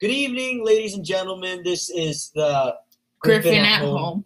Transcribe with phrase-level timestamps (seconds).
[0.00, 1.62] Good evening, ladies and gentlemen.
[1.64, 2.76] This is the
[3.18, 4.24] Griffin at home.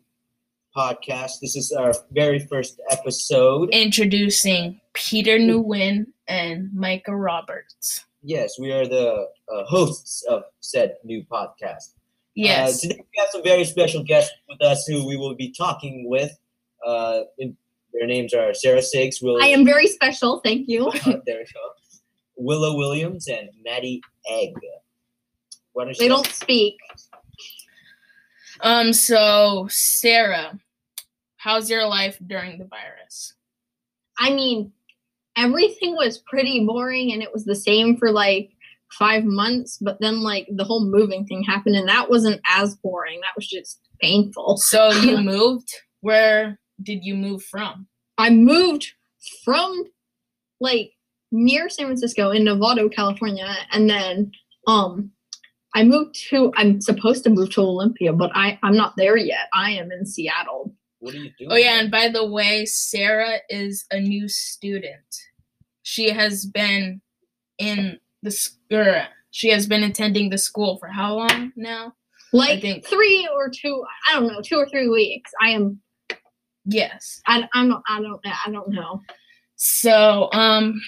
[0.77, 1.41] podcast.
[1.41, 3.71] This is our very first episode.
[3.73, 8.05] Introducing Peter Nguyen and Micah Roberts.
[8.23, 11.95] Yes, we are the uh, hosts of said new podcast.
[12.35, 12.85] Yes.
[12.85, 16.07] Uh, today we have some very special guests with us who we will be talking
[16.09, 16.39] with.
[16.87, 17.57] Uh, in-
[17.95, 20.89] their names are Sarah Siggs, Will, I am very special, thank you.
[20.89, 20.93] uh,
[21.27, 21.73] there we go.
[22.37, 24.53] Willow Williams, and Maddie Egg.
[25.73, 26.77] Why don't They you don't speak.
[28.61, 28.93] um.
[28.93, 30.59] So Sarah,
[31.37, 33.35] how's your life during the virus?
[34.19, 34.73] I mean,
[35.37, 38.51] everything was pretty boring and it was the same for like
[38.99, 43.21] five months, but then like the whole moving thing happened and that wasn't as boring.
[43.23, 44.57] That was just painful.
[44.63, 45.73] So you moved.
[46.01, 47.87] Where did you move from?
[48.19, 48.93] I moved
[49.45, 49.85] from
[50.61, 50.93] like
[51.31, 54.33] near San Francisco in Novato, California, and then
[54.67, 55.11] um
[55.75, 59.49] I moved to I'm supposed to move to Olympia, but I I'm not there yet.
[59.55, 60.75] I am in Seattle.
[61.01, 61.51] What are you doing?
[61.53, 65.17] Oh yeah, and by the way, Sarah is a new student.
[65.83, 67.01] She has been
[67.59, 69.03] in the school.
[69.31, 71.95] She has been attending the school for how long now?
[72.33, 75.33] Like think- three or two, I don't know, two or three weeks.
[75.41, 75.81] I am
[76.65, 77.21] Yes.
[77.27, 79.01] I I'm not I don't I don't know.
[79.57, 80.81] So, um,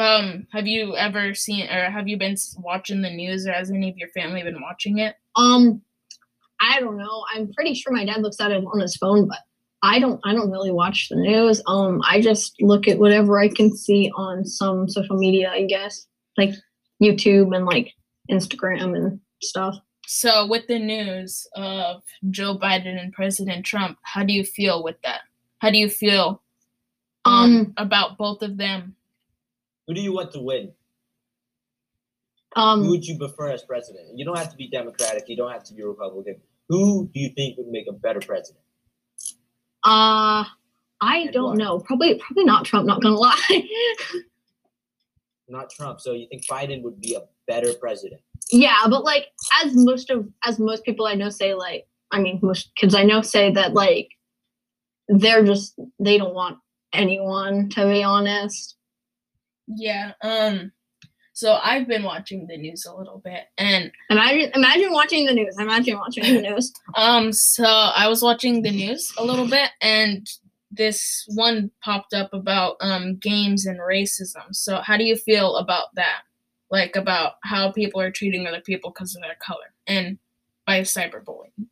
[0.00, 3.90] um, have you ever seen or have you been watching the news, or has any
[3.90, 5.16] of your family been watching it?
[5.36, 5.82] Um,
[6.60, 7.24] I don't know.
[7.34, 9.38] I'm pretty sure my dad looks at it on his phone, but
[9.82, 10.20] I don't.
[10.24, 11.62] I don't really watch the news.
[11.66, 15.50] Um, I just look at whatever I can see on some social media.
[15.50, 16.54] I guess like
[17.02, 17.94] YouTube and like
[18.30, 19.76] Instagram and stuff.
[20.06, 25.00] So, with the news of Joe Biden and President Trump, how do you feel with
[25.02, 25.20] that?
[25.60, 26.42] How do you feel
[27.24, 28.96] um, Um, about both of them?
[29.90, 30.70] Who do you want to win?
[32.54, 34.16] Who um, would you prefer as president?
[34.16, 35.28] You don't have to be Democratic.
[35.28, 36.36] You don't have to be Republican.
[36.68, 38.62] Who do you think would make a better president?
[39.82, 40.44] uh,
[41.00, 41.54] I And don't why?
[41.56, 41.80] know.
[41.80, 42.86] Probably, probably not Trump.
[42.86, 43.68] Not gonna lie.
[45.48, 46.00] Not Trump.
[46.00, 48.20] So you think Biden would be a better president?
[48.52, 49.26] yeah, but like
[49.64, 53.02] as most of as most people I know say, like I mean, most kids I
[53.02, 54.10] know say that like
[55.08, 56.58] they're just they don't want
[56.92, 58.76] anyone to be honest.
[59.76, 60.12] Yeah.
[60.22, 60.72] Um.
[61.32, 65.56] So I've been watching the news a little bit, and Imagine imagine watching the news.
[65.58, 66.72] Imagine watching the news.
[66.96, 70.28] Um, so I was watching the news a little bit, and
[70.70, 74.52] this one popped up about um games and racism.
[74.52, 76.22] So how do you feel about that?
[76.70, 80.18] Like about how people are treating other people because of their color and
[80.66, 81.66] by cyberbullying.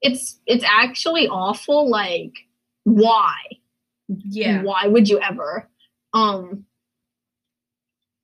[0.00, 1.90] It's it's actually awful.
[1.90, 2.32] Like
[2.84, 3.34] why?
[4.08, 4.62] Yeah.
[4.62, 5.68] Why would you ever?
[6.14, 6.64] Um.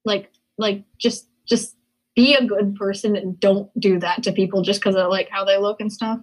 [0.04, 1.76] Like like just just
[2.14, 5.44] be a good person and don't do that to people just because of like how
[5.44, 6.20] they look and stuff.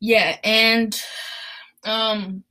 [0.00, 0.98] Yeah, and
[1.84, 2.44] um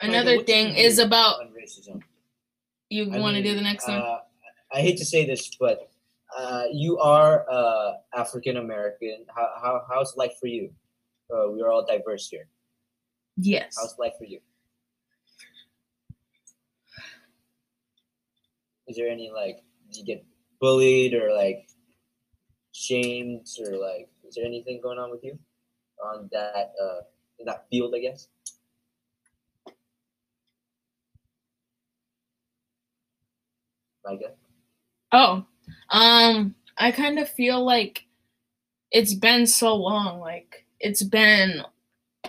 [0.00, 2.02] another what's your thing is about racism.
[2.88, 3.98] you want to do the next one?
[3.98, 4.18] uh,
[4.72, 5.90] I hate to say this, but
[6.36, 9.24] uh, you are uh, African American.
[9.34, 10.70] How, how how's life for you?
[11.32, 12.48] Uh, we are all diverse here.
[13.36, 13.76] yes.
[13.78, 14.40] How's life for you?
[18.86, 19.62] Is there any like
[19.92, 20.24] do you get
[20.60, 21.68] bullied or like
[22.72, 25.38] shamed or like is there anything going on with you
[26.04, 27.00] on that uh
[27.38, 28.28] in that field I guess?
[34.04, 34.32] Micah?
[35.12, 35.44] Oh,
[35.90, 38.04] um, I kind of feel like
[38.90, 40.20] it's been so long.
[40.20, 41.62] Like it's been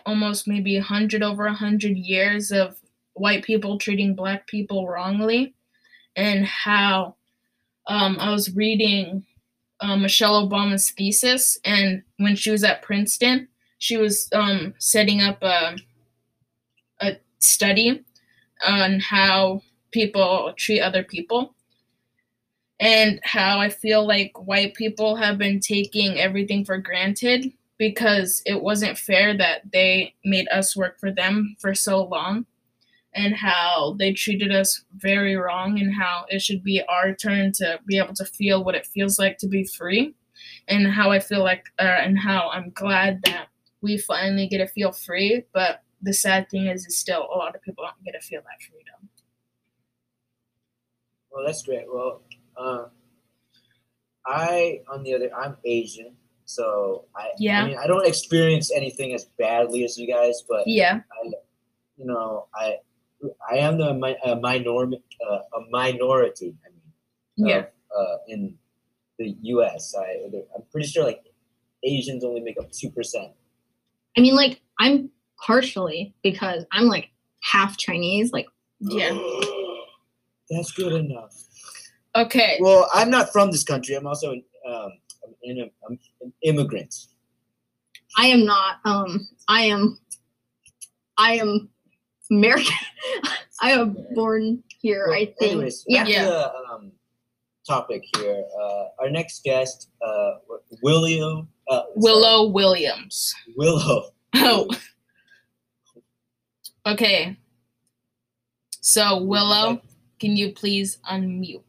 [0.05, 2.79] almost maybe a hundred over a hundred years of
[3.13, 5.53] white people treating black people wrongly,
[6.15, 7.15] and how
[7.87, 9.25] um, I was reading
[9.79, 15.43] uh, Michelle Obama's thesis, and when she was at Princeton, she was um, setting up
[15.43, 15.77] a
[17.01, 18.03] a study
[18.65, 19.61] on how
[19.91, 21.53] people treat other people
[22.79, 28.61] and how I feel like white people have been taking everything for granted because it
[28.61, 32.45] wasn't fair that they made us work for them for so long
[33.15, 37.79] and how they treated us very wrong and how it should be our turn to
[37.85, 40.13] be able to feel what it feels like to be free
[40.67, 43.47] and how I feel like uh, and how I'm glad that
[43.81, 47.55] we finally get to feel free but the sad thing is is still a lot
[47.55, 49.09] of people don't get to feel that freedom
[51.31, 51.85] Well, that's great.
[51.91, 52.21] Well,
[52.57, 52.85] uh,
[54.25, 56.15] I, on the other, I'm Asian,
[56.45, 57.63] so I, Yeah.
[57.63, 61.27] I mean, I don't experience anything as badly as you guys, but yeah I,
[61.97, 62.77] you know, I,
[63.51, 66.55] I am the a minor, uh, a minority.
[66.65, 67.65] I mean, yeah of,
[67.97, 68.55] uh, in
[69.17, 69.95] the U.S.
[69.97, 70.25] I,
[70.55, 71.23] I'm pretty sure like
[71.83, 73.31] Asians only make up two percent.
[74.17, 77.09] I mean, like I'm partially because I'm like
[77.41, 78.31] half Chinese.
[78.31, 78.47] Like,
[78.79, 79.17] Yeah.
[80.49, 81.33] That's good enough.
[82.15, 82.57] Okay.
[82.61, 83.95] Well, I'm not from this country.
[83.95, 84.91] I'm also an, um,
[85.23, 86.93] I'm, in I'm an immigrant.
[88.17, 88.77] I am not.
[88.85, 89.99] Um, I am.
[91.17, 91.69] I am
[92.31, 92.73] American.
[93.61, 95.05] I am born here.
[95.07, 95.51] Well, I think.
[95.53, 96.03] Anyways, yeah.
[96.03, 96.91] the um,
[97.67, 98.43] topic here.
[98.61, 100.33] Uh, our next guest, uh,
[100.81, 101.47] William.
[101.69, 103.33] Uh, Willow Williams.
[103.55, 104.11] Willow.
[104.37, 104.69] Oh.
[106.85, 107.37] Okay.
[108.81, 109.81] So Willow,
[110.19, 111.63] can you please unmute?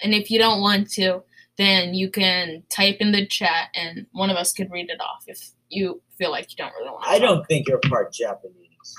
[0.00, 1.24] And if you don't want to,
[1.58, 5.24] then you can type in the chat and one of us could read it off
[5.26, 7.10] if you feel like you don't really want to.
[7.10, 8.94] I don't think you're part Japanese.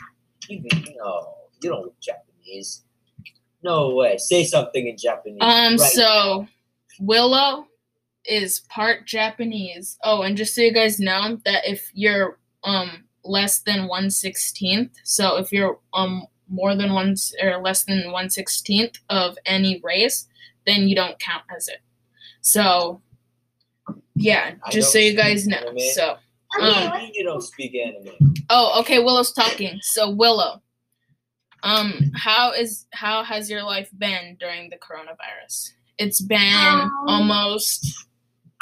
[0.50, 0.64] You,
[0.98, 2.84] no, you don't look Japanese.
[3.64, 4.18] No way.
[4.18, 5.42] Say something in Japanese.
[5.42, 6.48] Um, right so
[7.00, 7.68] Willow
[8.26, 9.98] is part Japanese.
[10.04, 14.92] Oh, and just so you guys know that if you're um less than one sixteenth,
[15.04, 20.28] so if you're um more than one or less than one sixteenth of any race,
[20.66, 21.80] then you don't count as it.
[22.42, 23.02] So
[24.16, 25.58] yeah, just so you guys know.
[25.58, 25.80] anime.
[25.94, 26.18] So
[26.56, 28.33] What do you um, mean you don't speak anime?
[28.50, 29.00] Oh, okay.
[29.00, 29.80] Willow's talking.
[29.82, 30.62] So Willow,
[31.64, 35.72] um, how is how has your life been during the coronavirus?
[35.98, 38.08] It's been Um, almost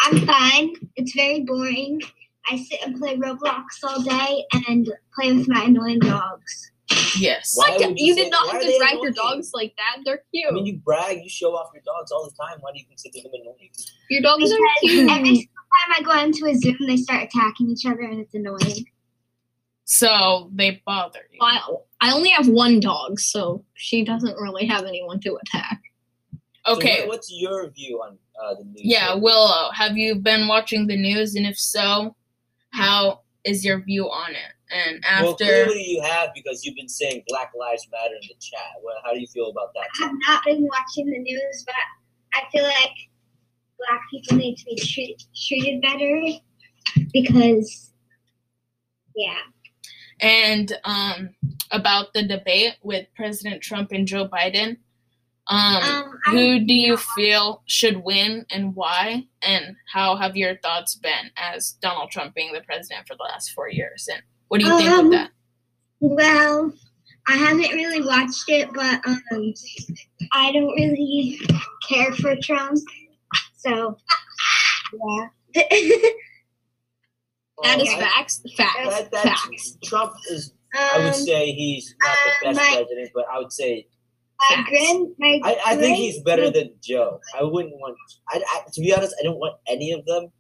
[0.02, 0.74] I'm fine.
[0.96, 2.02] It's very boring.
[2.50, 6.72] I sit and play Roblox all day and play with my annoying dogs.
[7.20, 7.54] yes.
[7.56, 7.82] Why What?
[8.00, 9.98] You, you did not have to drag your dogs like that.
[10.04, 10.48] They're cute.
[10.50, 12.58] I mean, you brag, you show off your dogs all the time.
[12.62, 13.70] Why do you consider them annoying?
[14.10, 15.12] your dogs are Because cute.
[15.12, 18.86] every time I go into a Zoom, they start attacking each other and it's annoying.
[19.92, 21.40] So they bother you.
[21.42, 21.60] I,
[22.00, 25.82] I only have one dog, so she doesn't really have anyone to attack.
[26.66, 27.02] So Okay.
[27.02, 28.80] what- what's your view on uh, the news?
[28.86, 31.36] Yeah, Willow, have you been watching the news?
[31.36, 32.16] And if so,
[32.70, 34.54] how is your view on it?
[34.74, 38.36] And Well, after clearly you have because you've been saying Black Lives Matter in the
[38.40, 38.72] chat.
[38.82, 39.88] Well, how do you feel about that?
[40.02, 41.76] I have not been watching the news, but
[42.34, 42.96] I feel like
[43.78, 46.22] black people need to be treat, treated better
[47.12, 47.92] because,
[49.18, 49.36] yeah.
[50.22, 51.30] And um
[51.72, 54.78] about the debate with President Trump and Joe Biden,
[55.48, 59.26] um, Um, who do you feel should win and why?
[59.42, 63.52] And how have your thoughts been as Donald Trump being the president for the last
[63.52, 64.08] four years?
[64.12, 65.32] And what do you think of Um, that?
[66.00, 66.74] Well,
[67.28, 69.54] I haven't really watched it, but um,
[70.34, 71.40] I don't really
[71.88, 72.80] care for Trump.
[73.58, 73.98] So,
[75.54, 75.62] yeah.
[77.64, 78.42] That is I- facts.
[78.58, 78.90] Facts.
[78.90, 79.78] That, that, Facts.
[79.84, 80.54] Trump is.
[80.74, 83.88] I would um, say he's not the uh, best my- president, but I would say
[84.50, 87.20] my grand, my I, I think he's better than Joe.
[87.38, 87.96] I wouldn't want.
[88.30, 90.32] I, I to be honest, I don't want any of them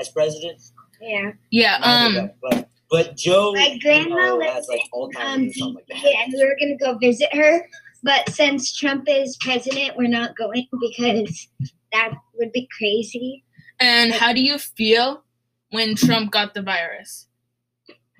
[0.00, 0.60] as president.
[1.00, 1.32] Yeah.
[1.50, 5.16] Yeah, Neither um, of but but Joe My grandma you know, lives has like Alzheimer's
[5.16, 6.02] Um, or something like that.
[6.10, 7.68] yeah, and we were gonna go visit her,
[8.02, 11.48] but since Trump is president, we're not going because
[11.92, 13.44] that would be crazy.
[13.80, 15.22] and how do you feel
[15.70, 17.26] when Trump got the virus?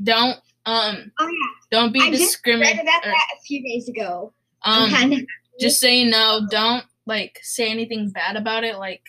[0.02, 4.32] Don't um Oh yeah, don't be I just read about that a few days ago.
[4.62, 5.20] Um, kind of
[5.60, 8.76] just say no, don't like say anything bad about it.
[8.76, 9.02] Like,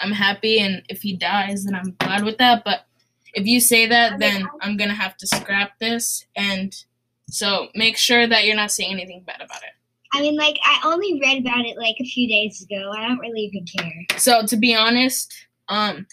[0.00, 2.62] I'm happy, and if he dies, then I'm glad with that.
[2.64, 2.80] But
[3.34, 6.26] if you say that, then I'm gonna have to scrap this.
[6.36, 6.74] And
[7.30, 9.70] so make sure that you're not saying anything bad about it.
[10.12, 12.92] I mean, like I only read about it like a few days ago.
[12.96, 14.18] I don't really even care.
[14.18, 15.32] So to be honest,
[15.68, 16.06] um,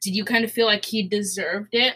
[0.00, 1.94] did you kind of feel like he deserved it,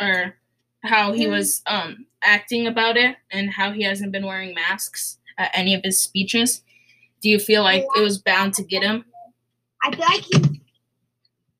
[0.00, 0.36] or
[0.84, 1.30] how he Mm.
[1.30, 5.82] was um acting about it, and how he hasn't been wearing masks at any of
[5.84, 6.62] his speeches?
[7.22, 9.04] Do you feel like it was bound to get him?
[9.82, 10.60] I feel like he.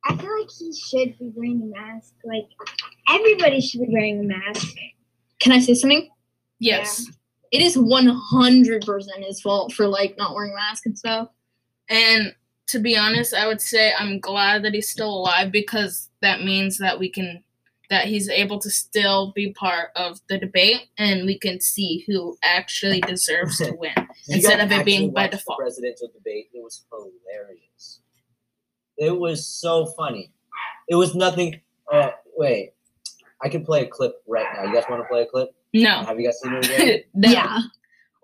[0.05, 2.14] I feel like he should be wearing a mask.
[2.25, 2.47] Like
[3.09, 4.76] everybody should be wearing a mask.
[5.40, 6.09] Can I say something?
[6.61, 7.07] Yes.
[7.52, 11.28] It is one hundred percent his fault for like not wearing a mask and stuff.
[11.88, 12.35] And
[12.68, 16.78] to be honest, I would say I'm glad that he's still alive because that means
[16.78, 17.42] that we can
[17.88, 22.37] that he's able to still be part of the debate and we can see who
[22.42, 23.92] actually deserves to win.
[24.28, 26.49] Instead of it being by watched the presidential debate.
[26.52, 28.00] It was hilarious.
[28.99, 30.32] It was so funny.
[30.88, 31.61] It was nothing.
[31.92, 32.73] Uh, wait,
[33.40, 34.64] I can play a clip right now.
[34.64, 35.54] You guys want to play a clip?
[35.73, 36.02] No.
[36.02, 37.04] Have you guys seen it already?
[37.14, 37.30] no.
[37.30, 37.58] Yeah.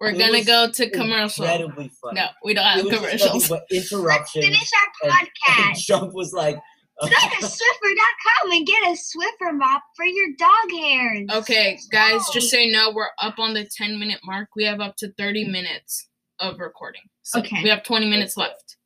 [0.02, 1.44] We're gonna go to commercial.
[1.44, 2.20] Incredibly funny.
[2.20, 3.48] No, we don't have was just nothing commercials.
[3.48, 4.70] but Let's finish
[5.04, 5.84] our and, and podcast.
[5.86, 6.56] Trump was like,
[7.00, 11.28] Go to Swiffer.com and get a Swiffer mop for your dog hairs.
[11.34, 14.48] Okay, guys, just you know, we're up on the 10 minute mark.
[14.56, 16.08] We have up to 30 minutes
[16.40, 17.02] of recording.
[17.22, 17.62] So Okay.
[17.62, 18.76] we have 20 minutes left.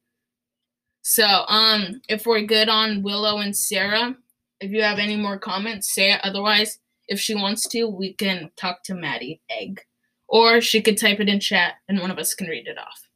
[1.03, 4.17] So, um, if we're good on Willow and Sarah,
[4.61, 6.21] if you have any more comments, say it.
[6.25, 9.83] Otherwise, if she wants to, we can talk to Maddie Egg,
[10.29, 13.09] or she could type it in chat, and one of us can read it off.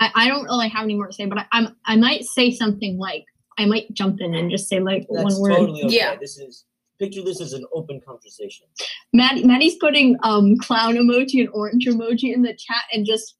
[0.00, 2.50] I, I don't really have any more to say, but I, I'm I might say
[2.50, 3.24] something like
[3.58, 5.58] I might jump in and just say like That's one word.
[5.58, 5.96] totally okay.
[5.96, 6.16] Yeah.
[6.16, 6.64] This is
[6.98, 8.66] picture this as an open conversation.
[9.12, 13.36] Maddie Maddie's putting um clown emoji and orange emoji in the chat and just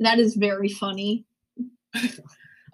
[0.00, 1.24] that is very funny.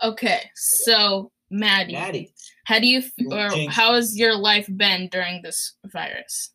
[0.02, 2.32] Okay, so Maddie, Maddie,
[2.64, 6.52] how do you f- or how has your life been during this virus?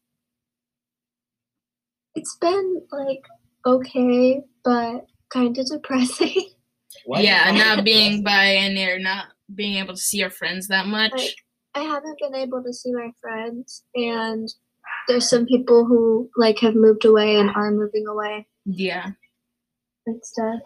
[2.15, 3.25] It's been like
[3.65, 6.50] okay, but kind of depressing.
[7.05, 11.13] why yeah, not being by biennial, not being able to see your friends that much.
[11.13, 11.36] Like-
[11.75, 14.48] I haven't been able to see my friends, and
[15.10, 19.12] there's some people who like have moved away and are moving away yeah.
[20.05, 20.60] and stuff.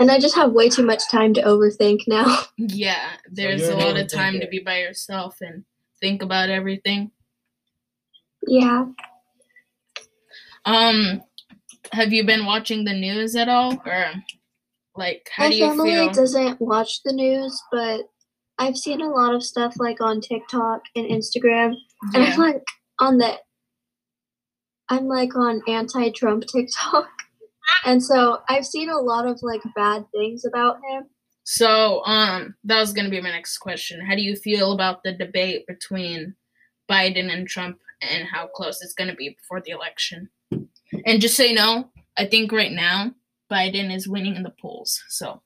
[0.00, 2.42] And I just have way too much time to overthink now.
[2.58, 5.64] Yeah, there's you're a lot of time to be by yourself and
[6.00, 7.10] think about everything.
[8.46, 8.86] yeah,
[10.64, 11.22] Um,
[11.92, 14.12] have you been watching the news at all, or
[14.96, 16.12] like how my do you family feel?
[16.12, 18.02] doesn't watch the news, but
[18.58, 21.74] I've seen a lot of stuff like on TikTok and Instagram,
[22.14, 22.62] and I'm like
[23.00, 23.34] on the.
[24.90, 27.08] I'm like on anti-Trump TikTok,
[27.84, 31.04] and so I've seen a lot of like bad things about him.
[31.44, 34.00] so um, that was gonna be my next question.
[34.04, 36.34] How do you feel about the debate between
[36.90, 40.30] Biden and Trump, and how close it's gonna be before the election?
[41.06, 41.90] And just say no.
[42.16, 43.12] I think right now
[43.50, 45.42] Biden is winning in the polls, so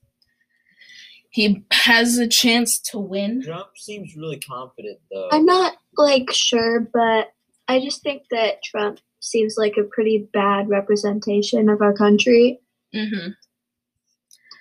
[1.31, 3.43] he has a chance to win.
[3.43, 5.29] Trump seems really confident though.
[5.31, 7.33] I'm not like sure, but
[7.69, 12.61] I just think that Trump seems like a pretty bad representation of our country.
[12.93, 13.29] hmm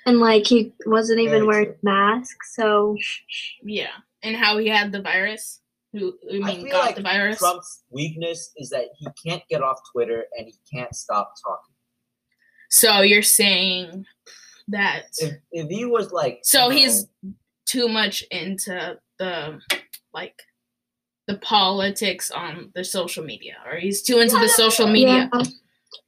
[0.06, 1.76] And like he wasn't even Very wearing true.
[1.84, 2.96] a mask, so
[3.64, 5.62] Yeah, and how he had the virus.
[5.94, 7.40] Who I I mean feel got like the virus?
[7.40, 11.74] Trump's weakness is that he can't get off Twitter and he can't stop talking.
[12.70, 14.06] So you're saying
[14.68, 17.08] that If if he was like so you know, he's
[17.66, 19.60] too much into the
[20.14, 20.42] like
[21.28, 25.30] the politics on the social media, or he's too into the social media.
[25.34, 25.44] yeah.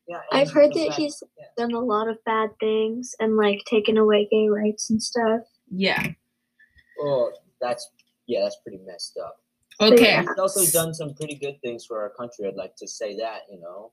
[0.08, 1.46] yeah, I've heard that fact- he's yeah.
[1.58, 5.42] done a lot of bad things and like taken away gay rights and stuff.
[5.70, 6.06] Yeah.
[7.02, 7.32] Oh,
[7.62, 7.90] that's
[8.28, 9.36] yeah, that's pretty messed up.
[9.82, 10.02] Okay.
[10.12, 10.22] Yeah.
[10.22, 12.48] He's also done some pretty good things for our country.
[12.48, 13.92] I'd like to say that, you know.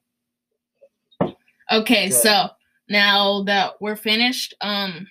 [1.71, 2.09] Okay.
[2.09, 2.15] Good.
[2.15, 2.49] So
[2.89, 5.07] now that we're finished, um,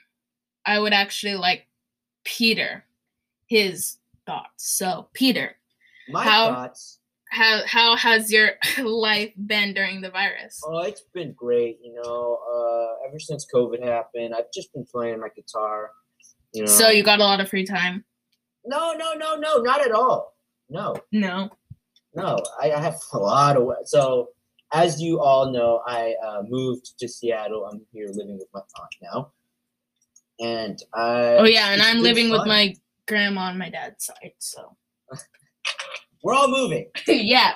[0.65, 1.67] I would actually like
[2.23, 2.83] Peter,
[3.47, 4.69] his thoughts.
[4.77, 5.55] So Peter,
[6.09, 6.99] My How- thoughts.
[7.29, 8.51] how how has your
[8.83, 10.61] life been during the virus?
[10.65, 11.79] Oh, it's been great.
[11.81, 15.91] You know, uh, ever since COVID happened, I've just been playing my guitar.
[16.53, 16.67] You know.
[16.71, 18.05] So you got a lot of free time?
[18.65, 20.34] No, no, no, no, not at all.
[20.69, 21.49] No, No.
[22.15, 22.37] no.
[22.61, 23.69] I, I have a lot of.
[23.85, 24.29] So,
[24.73, 27.65] as you all know, I uh, moved to Seattle.
[27.71, 29.31] I'm here living with my aunt now,
[30.39, 31.37] and I.
[31.37, 32.75] Oh yeah, and I'm living with my
[33.07, 34.33] grandma on my dad's side.
[34.39, 34.75] So
[36.23, 36.89] We're all moving.
[37.07, 37.51] yeah,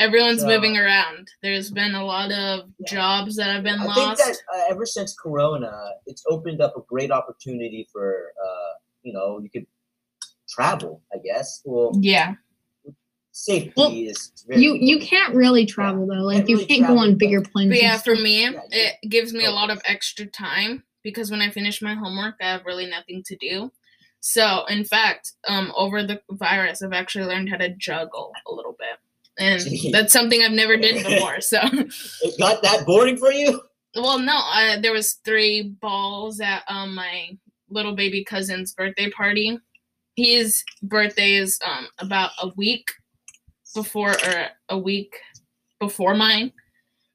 [0.00, 1.28] everyone's So- moving around.
[1.42, 2.90] There's been a lot of Yeah.
[2.92, 4.20] jobs that have been I lost.
[4.20, 8.72] think that uh, ever since Corona, it's opened up a great opportunity for uh,
[9.04, 9.66] you know you could
[10.48, 11.02] travel.
[11.14, 11.62] I guess.
[11.64, 12.34] Well, yeah.
[13.38, 16.14] Safety Well, is very You you can't really travel though.
[16.24, 17.70] Like Can't you really can't go on bigger planes.
[17.70, 18.60] But yeah, for me, Yeah, you-
[19.02, 22.46] it gives me a lot of extra time because when I finish my homework, I
[22.46, 23.70] have really nothing to do.
[24.20, 28.76] So, in fact, um, over the virus, I've actually learned how to juggle a little
[28.76, 28.98] bit,
[29.38, 31.40] and that's something I've never did before.
[31.52, 31.60] So,
[32.22, 33.62] It got that boring for you?
[33.94, 37.38] well, no, I, there was three balls at um my
[37.70, 39.58] little baby cousin's birthday party.
[40.16, 42.90] His birthday is um about a week
[43.74, 45.16] before or a week
[45.78, 46.52] before mine.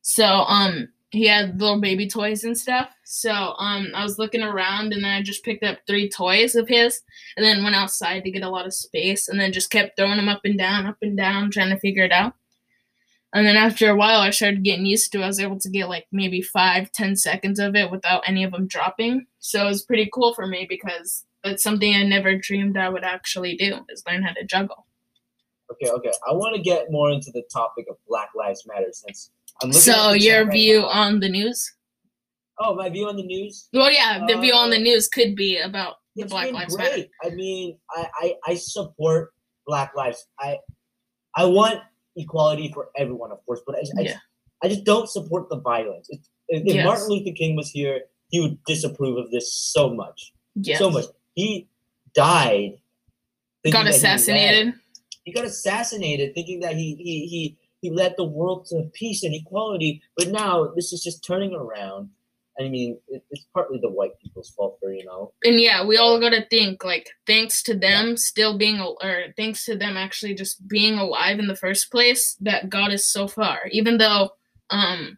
[0.02, 2.90] So um he had little baby toys and stuff.
[3.04, 6.68] So um I was looking around and then I just picked up three toys of
[6.68, 7.02] his
[7.38, 10.18] and then went outside to get a lot of space and then just kept throwing
[10.18, 12.34] them up and down, up and down, trying to figure it out.
[13.34, 15.24] And then after a while I started getting used to it.
[15.24, 18.52] I was able to get like maybe five, ten seconds of it without any of
[18.52, 19.26] them dropping.
[19.40, 23.04] So it was pretty cool for me because that's something I never dreamed I would
[23.04, 24.86] actually do is learn how to juggle.
[25.74, 26.12] Okay, okay.
[26.28, 29.80] I want to get more into the topic of Black Lives Matter since I'm looking
[29.80, 30.88] at So your right view now.
[30.88, 31.74] on the news?
[32.60, 33.68] Oh, my view on the news?
[33.74, 37.06] Well, yeah, the view on the Uh, news could be about the Black Lives Matter.
[37.24, 39.34] I mean, I, I, I support
[39.68, 40.28] Black Lives.
[40.40, 40.60] I
[41.36, 41.80] I want
[42.16, 44.04] equality for everyone, of course, but I, I, Yeah.
[44.12, 44.20] just,
[44.64, 46.08] I just don't support the violence.
[46.12, 46.86] If, if Yes.
[46.86, 50.34] Martin Luther King was here, he would disapprove of this so much.
[50.56, 50.78] Yes.
[50.78, 51.06] So much.
[51.34, 51.68] he
[52.14, 52.78] died.
[53.66, 54.76] Got that he assassinated.
[55.24, 59.34] He got assassinated, thinking that he he he he led the world to peace and
[59.34, 60.02] equality.
[60.18, 62.10] But now this is just turning around.
[62.60, 65.34] I mean, it, it's partly the white people's fault for you know.
[65.44, 69.76] and yeah, we all gotta think like thanks to them still being or thanks to
[69.76, 73.62] them actually just being alive in the first place that got us so far.
[73.72, 74.32] Even though
[74.70, 75.18] um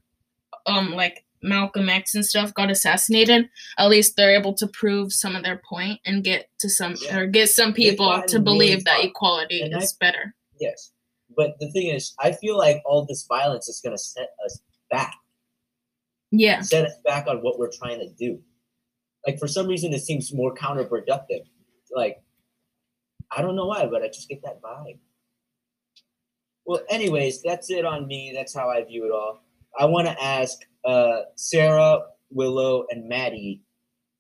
[0.66, 3.48] um like Malcolm X and stuff got assassinated,
[3.78, 7.18] at least they're able to prove some of their point and get to some Yeah.
[7.18, 9.04] or get some people to believe that far.
[9.04, 10.36] Uh, equality And I- is better.
[10.60, 10.92] Yes,
[11.38, 15.14] but the thing is, I feel like all this violence is gonna set us back.
[16.32, 16.62] Yeah.
[16.62, 18.44] set us back on what we're trying to do.
[19.26, 21.46] Like for some reason, it seems more counterproductive.
[21.92, 22.22] Like
[23.32, 25.00] I don't know why, but I just get that vibe.
[26.66, 28.32] Well, anyways, that's it on me.
[28.34, 29.42] That's how I view it all.
[29.78, 32.02] I want to ask uh, Sarah,
[32.32, 33.62] Willow, and Maddie.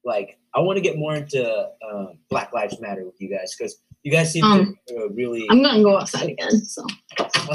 [0.04, 3.82] Like, I want to get more into um, Black Lives Matter with you guys because
[4.04, 5.46] you guys seem Um, to uh, really.
[5.50, 6.64] I'm gonna go outside again.
[6.66, 6.86] So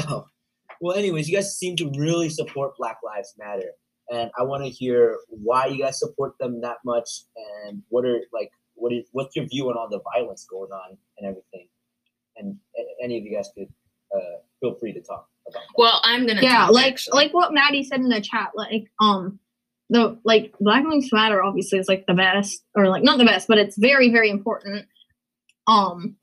[0.09, 0.25] Oh.
[0.81, 3.71] Well, anyways, you guys seem to really support Black Lives Matter,
[4.11, 7.09] and I want to hear why you guys support them that much,
[7.67, 10.97] and what are like what is what's your view on all the violence going on
[11.19, 11.67] and everything,
[12.37, 13.67] and a- any of you guys could
[14.15, 15.29] uh, feel free to talk.
[15.77, 17.15] Well, I'm gonna yeah, like actually.
[17.15, 19.39] like what Maddie said in the chat, like um
[19.89, 23.47] the like Black Lives Matter obviously is like the best or like not the best,
[23.47, 24.85] but it's very, very important.
[25.67, 26.15] Um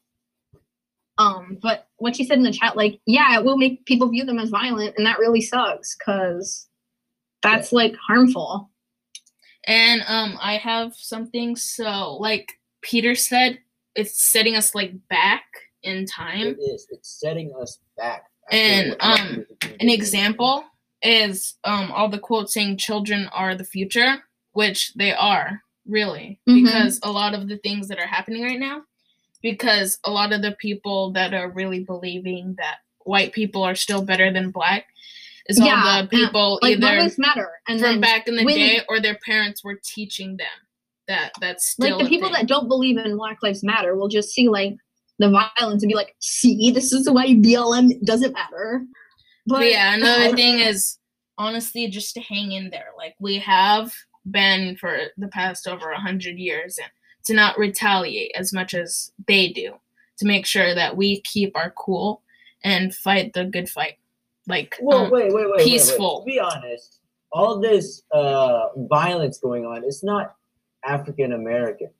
[1.19, 4.25] um, but what she said in the chat, like, yeah, it will make people view
[4.25, 6.69] them as violent, and that really sucks because
[7.43, 8.71] that's like harmful.
[9.67, 13.59] And um I have something so like Peter said,
[13.95, 15.45] it's setting us like back
[15.83, 16.47] in time.
[16.47, 16.87] It is.
[16.91, 18.25] It's setting us back.
[18.51, 20.65] And, um, Martin Luther King An example
[21.03, 26.41] is um all the quotes saying children are the future, which they are, really.
[26.49, 26.65] Mhm.
[26.65, 28.83] Because a lot of the things that are happening right now,
[29.43, 34.03] because a lot of the people that are really believing that white people are still
[34.03, 34.87] better than black
[35.49, 38.37] is Yeah, all the people Like Black either Lives Matter, and from then back in
[38.37, 40.47] the when- day or their parents were teaching them
[41.07, 42.35] that that's still like the a people thing.
[42.35, 44.75] that don't believe in Black Lives Matter will just see like
[45.19, 48.85] the violence and be like, "See, this is why BLM doesn't matter."
[49.47, 50.99] But But yeah, another thing is
[51.37, 52.89] honestly just to hang in there.
[52.97, 53.93] Like we have
[54.31, 56.91] been for the past over a hundred years, and
[57.25, 59.75] to not retaliate as much as they do,
[60.19, 62.23] to make sure that we keep our cool
[62.65, 63.99] and fight the good fight.
[64.47, 65.65] Like Well, um, wait, wait, wait, wait, wait.
[65.65, 66.21] peaceful.
[66.21, 67.01] To be honest,
[67.33, 70.37] all this uh, violence going on is not
[70.85, 71.93] African Americans.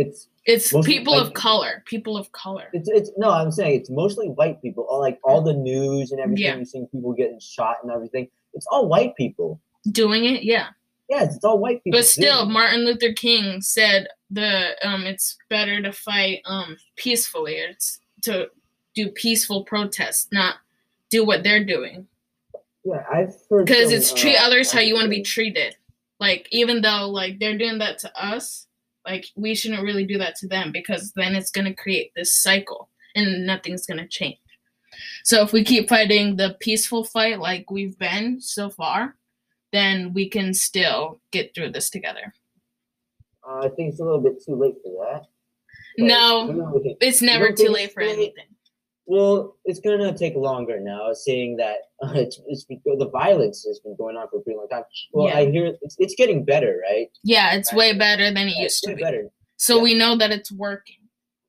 [0.00, 2.68] It's it's people of color, people of color.
[2.72, 4.86] It's it's no, I'm saying it's mostly white people.
[4.88, 6.44] All like all the news and everything.
[6.44, 6.56] Yeah.
[6.56, 8.28] You're seeing people getting shot and everything.
[8.54, 9.60] It's all white people.
[9.92, 10.68] Doing it, yeah.
[11.10, 11.98] Yes, it's all white people.
[11.98, 12.52] But still, doing.
[12.52, 17.56] Martin Luther King said the um it's better to fight um peacefully.
[17.56, 18.48] It's to
[18.94, 20.56] do peaceful protests, not
[21.10, 22.06] do what they're doing.
[22.84, 25.76] yeah, I've heard Because it's treat uh, others how you want to be treated.
[26.18, 28.66] Like even though like they're doing that to us,
[29.10, 32.88] like we shouldn't really do that to them because then it's gonna create this cycle
[33.14, 34.38] and nothing's gonna change.
[35.24, 39.16] So if we keep fighting the peaceful fight like we've been so far,
[39.72, 42.32] then we can still get through this together.
[43.46, 45.26] Uh, I think it's a little bit too late for that.
[45.98, 48.46] No, It's never too late for anything.
[49.10, 53.96] Well, it's gonna take longer now, seeing that uh, it's, it's the violence has been
[53.96, 54.84] going on for a pretty long time.
[55.12, 55.38] Well, Yeah.
[55.38, 57.08] I hear it's, it's getting better, right?
[57.24, 59.02] Yeah, it's way better than it Yeah, used it's to way be.
[59.02, 59.28] better.
[59.56, 59.82] So Yeah.
[59.82, 60.94] we know that it's working.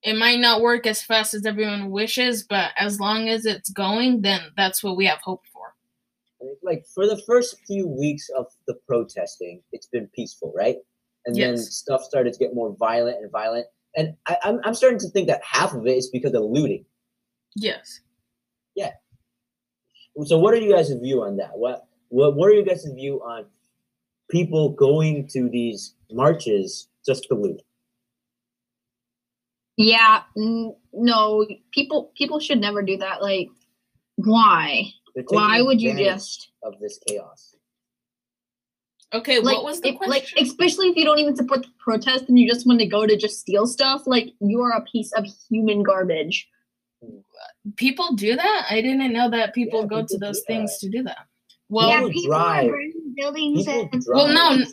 [0.02, 4.24] It might not work as fast as everyone wishes, but as long as it's going,
[4.24, 5.76] then that's what we have hope for.
[6.63, 10.78] Like for the first few weeks of the protesting, it's been peaceful, right?
[11.28, 13.67] And then stuff started to get more violent and violent.
[13.95, 16.86] And I, I'm, I'm starting to think that half of it is because of looting.
[17.55, 18.01] Yes.
[18.75, 18.91] Yeah.
[20.25, 21.51] So, what are you guys' view on that?
[21.57, 23.45] What what what are you guys' view on
[24.29, 27.61] people going to these marches just to loot?
[29.77, 33.21] yeah, n- no, people people should never do that.
[33.21, 33.49] Like,
[34.15, 34.91] why?
[35.29, 37.55] Why would you just of this chaos?
[39.13, 40.11] Okay, like, what was the if- question?
[40.11, 43.05] like especially if you don't even support the protest and you just want to go
[43.05, 44.03] to just steal stuff?
[44.05, 46.47] Like, you are a piece of human garbage.
[47.77, 48.65] People do that?
[48.69, 50.87] I didn't know that people Yeah, go to those things that.
[50.87, 51.25] to do that.
[51.69, 52.65] Well, yeah, People people drive.
[52.65, 54.15] are burning buildings People and drive.
[54.15, 54.65] Well, no,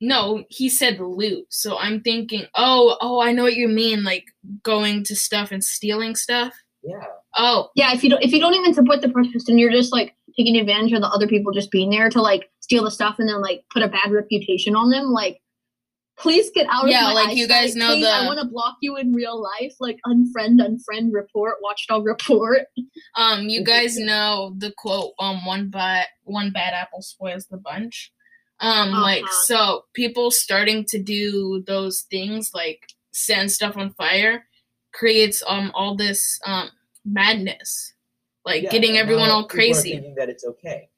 [0.00, 1.46] no, he said loot.
[1.50, 4.24] So I'm thinking, oh, oh, I know what you mean, like
[4.62, 6.52] going to stuff and stealing stuff.
[6.82, 7.04] Yeah.
[7.36, 9.92] Oh, Yeah, if you don't if you don't even support the protest and you're just
[9.92, 13.16] like taking advantage of the other people just being there to like steal the stuff
[13.18, 15.40] and then like put a bad reputation on them, like
[16.18, 18.06] Please get out Yeah, of my like, you guys eyesight, know please.
[18.06, 22.66] I want to block you in real life, like unfriend, unfriend, report, watchdog report.
[23.16, 28.12] Um, you guys know the quote, um, one bad one bad apple spoils the bunch.
[28.60, 29.44] Um, like Uh-huh.
[29.46, 34.46] so people starting to do those things like send stuff on fire
[34.92, 36.70] creates um all this um
[37.04, 37.94] madness.
[38.44, 39.92] Like Yeah, getting everyone all crazy.
[39.92, 40.88] thinking that it's okay.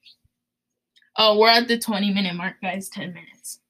[1.16, 2.88] Oh, we're at the 20 minute mark, guys.
[2.88, 3.60] 10 minutes.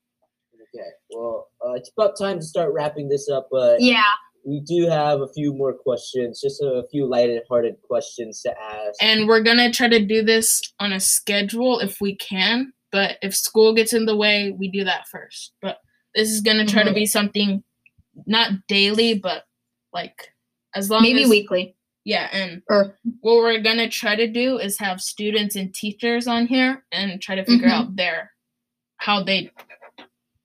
[0.75, 0.89] Okay.
[1.11, 4.03] Well, uh, it's about time to start wrapping this up, but Yeah,
[4.45, 9.03] we do have a few more questions, just a few lighted-hearted questions to ask.
[9.03, 12.73] And we're going to try to do this on a schedule if we can.
[12.93, 15.53] But if school gets in the way, we do that first.
[15.63, 15.79] But
[16.15, 16.95] this is going to try to Mhm.
[16.95, 17.65] be something
[18.27, 19.45] not daily, but
[19.93, 20.33] like
[20.75, 21.29] as long maybe as.
[21.31, 22.29] weekly Yeah.
[22.33, 26.47] And or what we're going to try to do is have students and teachers on
[26.47, 27.73] here and try to figure Mhm.
[27.73, 28.33] out their
[28.99, 29.51] how they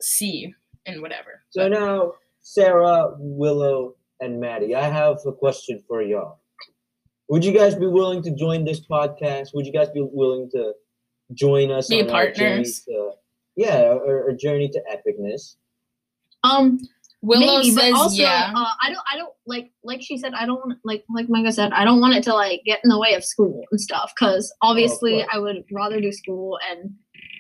[0.02, 0.54] see
[0.86, 1.44] and whatever.
[1.50, 6.40] So now, Sarah, Willow, and Maddie, I have a question for y'all.
[7.30, 9.50] Would you guys be willing to join this podcast?
[9.54, 10.74] Would you guys be willing to
[11.34, 12.82] join us Be on our journey partners.
[12.86, 13.12] to,
[13.56, 15.56] yeah, our, our journey to epicness?
[16.44, 16.80] um
[17.22, 18.54] Willow maybe, says, but also yeah.
[18.56, 21.52] uh, I don't I don't like like she said I don't want like like Micah
[21.52, 24.14] said I don't want it to like get in the way of school and stuff
[24.18, 25.28] because obviously course.
[25.34, 26.94] I would rather do school and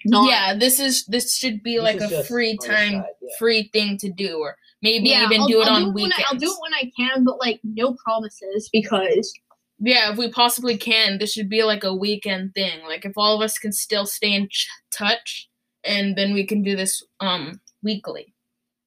[0.06, 3.30] not yeah, this is this should be This like a free time, side, yeah.
[3.40, 5.94] free thing to do, or maybe yeah, even I'll, do it I'll on do when
[5.96, 6.16] weekends.
[6.20, 9.34] I, I'll do it when I can, but like no promises because
[9.80, 12.82] yeah, if we possibly can, this should be like a weekend thing.
[12.86, 15.48] Like if all of us can still stay in ch- touch,
[15.84, 18.34] and then we can do this um weekly.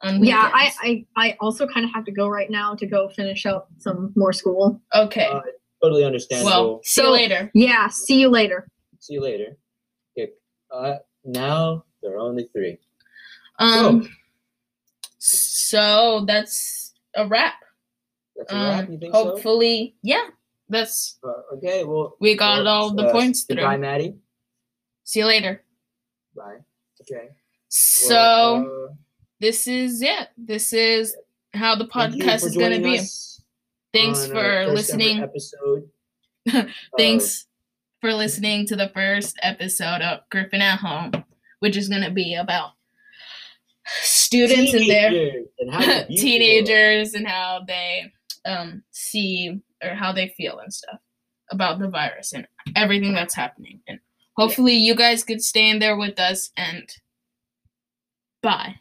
[0.02, 0.28] On weekends.
[0.28, 3.46] yeah, I, I I also kind of have to go right now to go finish
[3.46, 4.80] up some more school.
[4.94, 5.26] okay.
[5.26, 5.40] Uh,
[5.82, 6.50] totally understandable.
[6.50, 7.50] well, see you So- later.
[7.54, 8.66] Yeah, see you later.
[9.00, 9.56] See you later.
[10.72, 12.78] Uh, now there are only three.
[13.58, 14.08] Um.
[15.18, 17.54] So that's a wrap.
[18.36, 18.84] That's a wrap.
[18.88, 19.24] Um, You think so?
[19.24, 20.28] hopefully, yeah.
[20.68, 21.84] That's Uh, okay.
[21.84, 23.70] Well, we got well, all the uh, points Goodbye, through.
[23.70, 24.14] Bye, Maddie.
[25.04, 25.62] See you later.
[26.34, 26.58] Bye.
[27.02, 27.28] Okay.
[27.68, 28.14] So.
[28.14, 28.94] Well, uh,
[29.40, 30.28] this is it.
[30.38, 31.16] This is
[31.52, 33.00] how the podcast is going to be.
[33.92, 35.20] Thanks for listening.
[35.20, 35.88] Episode.
[36.96, 37.46] Thanks
[38.02, 41.12] for listening to the first episode of Griffin at Home,
[41.60, 42.72] which is going to be about
[43.86, 46.18] students and their Teenagers and how they view the world.
[46.18, 48.12] teenagers and how they
[48.44, 50.98] um, see or how they feel and stuff
[51.52, 53.80] about the virus and everything that's happening.
[53.86, 54.00] And
[54.36, 56.92] hopefully, you guys could stay in there with us and
[58.42, 58.74] bye.